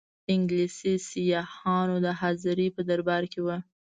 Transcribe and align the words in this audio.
انګلیسي 0.31 0.93
سیاحانو 1.09 1.97
حاضري 2.19 2.67
په 2.75 2.81
دربار 2.89 3.23
کې 3.31 3.39
وه. 3.45 3.57